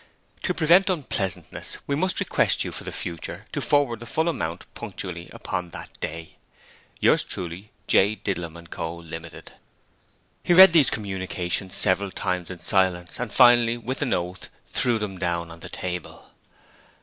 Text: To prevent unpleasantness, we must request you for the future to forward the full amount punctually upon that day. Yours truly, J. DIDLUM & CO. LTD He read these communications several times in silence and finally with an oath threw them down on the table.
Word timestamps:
To 0.41 0.53
prevent 0.55 0.89
unpleasantness, 0.89 1.77
we 1.85 1.95
must 1.95 2.19
request 2.19 2.63
you 2.63 2.71
for 2.71 2.83
the 2.83 2.91
future 2.91 3.45
to 3.51 3.61
forward 3.61 3.99
the 3.99 4.07
full 4.07 4.27
amount 4.29 4.65
punctually 4.73 5.29
upon 5.31 5.69
that 5.69 5.91
day. 5.99 6.37
Yours 6.99 7.23
truly, 7.23 7.69
J. 7.85 8.15
DIDLUM 8.15 8.65
& 8.67 8.67
CO. 8.71 8.97
LTD 9.03 9.49
He 10.43 10.55
read 10.55 10.73
these 10.73 10.89
communications 10.89 11.75
several 11.75 12.09
times 12.09 12.49
in 12.49 12.61
silence 12.61 13.19
and 13.19 13.31
finally 13.31 13.77
with 13.77 14.01
an 14.01 14.11
oath 14.15 14.49
threw 14.65 14.97
them 14.97 15.19
down 15.19 15.51
on 15.51 15.59
the 15.59 15.69
table. 15.69 16.31